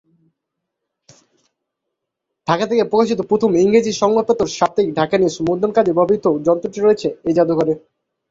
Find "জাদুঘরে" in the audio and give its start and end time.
7.37-7.73